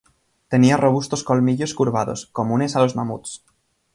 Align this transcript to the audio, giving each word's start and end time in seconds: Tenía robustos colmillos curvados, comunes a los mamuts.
Tenía 0.47 0.77
robustos 0.77 1.23
colmillos 1.23 1.75
curvados, 1.75 2.25
comunes 2.33 2.75
a 2.75 2.79
los 2.79 2.95
mamuts. 2.95 3.45